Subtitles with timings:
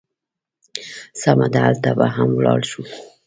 [1.21, 2.81] سمه ده، هلته به هم ولاړ شو.